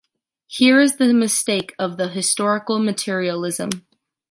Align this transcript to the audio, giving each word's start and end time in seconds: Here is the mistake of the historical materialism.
Here 0.47 0.79
is 0.81 0.95
the 0.95 1.13
mistake 1.13 1.75
of 1.77 1.97
the 1.97 2.07
historical 2.07 2.79
materialism. 2.79 3.85